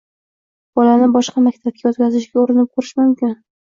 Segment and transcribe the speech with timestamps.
[0.79, 3.43] Bolani boshqa maktabga o‘tkazishga urinib ko‘rish mumkin.